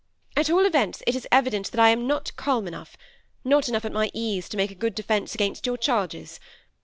[0.35, 2.97] At all events, it is evident that I am not calm enough;
[3.43, 6.39] not enough at my ease to make a good defence against your charges.